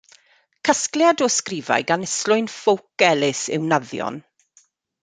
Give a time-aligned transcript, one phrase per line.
[0.69, 4.17] Casgliad o ysgrifau gan Islwyn Ffowc Elis yw Naddion.